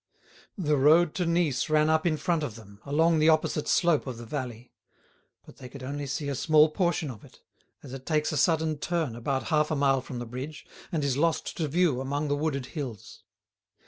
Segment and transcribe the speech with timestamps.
[0.57, 4.17] The road to Nice ran up in front of them, along the opposite slope of
[4.17, 4.73] the valley.
[5.45, 7.43] But they could only see a small portion of it,
[7.83, 11.17] as it takes a sudden turn about half a mile from the bridge, and is
[11.17, 13.21] lost to view among the wooded hills.